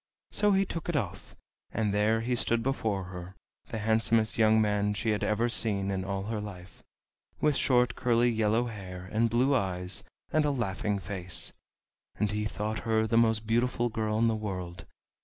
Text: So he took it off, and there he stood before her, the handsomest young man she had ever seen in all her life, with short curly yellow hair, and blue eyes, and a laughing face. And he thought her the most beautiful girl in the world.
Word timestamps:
So 0.31 0.53
he 0.53 0.65
took 0.65 0.89
it 0.89 0.95
off, 0.95 1.35
and 1.71 1.93
there 1.93 2.21
he 2.21 2.35
stood 2.35 2.63
before 2.63 3.03
her, 3.13 3.35
the 3.67 3.77
handsomest 3.77 4.35
young 4.35 4.59
man 4.59 4.95
she 4.95 5.11
had 5.11 5.23
ever 5.23 5.47
seen 5.47 5.91
in 5.91 6.03
all 6.03 6.23
her 6.23 6.41
life, 6.41 6.81
with 7.39 7.55
short 7.55 7.93
curly 7.95 8.31
yellow 8.31 8.65
hair, 8.65 9.07
and 9.11 9.29
blue 9.29 9.53
eyes, 9.53 10.03
and 10.33 10.43
a 10.43 10.49
laughing 10.49 10.97
face. 10.97 11.51
And 12.15 12.31
he 12.31 12.45
thought 12.45 12.79
her 12.79 13.05
the 13.05 13.15
most 13.15 13.45
beautiful 13.45 13.89
girl 13.89 14.17
in 14.17 14.27
the 14.27 14.33
world. 14.35 14.87